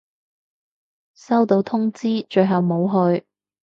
[1.13, 3.23] 收到通知，最後冇去